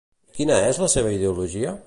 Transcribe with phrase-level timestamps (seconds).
[0.37, 1.79] Quina és la seva ideologia?